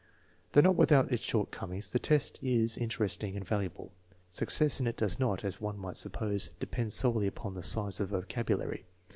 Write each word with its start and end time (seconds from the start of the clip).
Though 0.53 0.61
not 0.61 0.77
without 0.77 1.11
its 1.11 1.21
shortcomings, 1.23 1.91
the 1.91 1.99
test 1.99 2.39
is 2.41 2.75
interest 2.75 3.23
ing 3.23 3.37
and 3.37 3.47
valuable. 3.47 3.91
Success 4.31 4.79
in 4.79 4.87
it 4.87 4.97
does 4.97 5.19
not, 5.19 5.43
as 5.45 5.61
one 5.61 5.77
might 5.77 5.95
sup 5.97 6.13
pose, 6.13 6.49
depend 6.59 6.91
solely 6.91 7.27
upon 7.27 7.53
the 7.53 7.61
size 7.61 7.99
of 7.99 8.09
the 8.09 8.19
vocabulary. 8.21 8.87